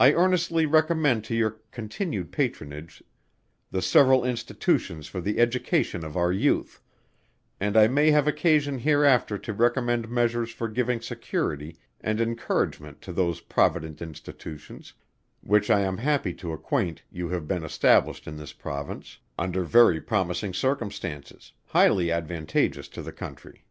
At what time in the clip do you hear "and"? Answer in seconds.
7.60-7.76, 12.00-12.18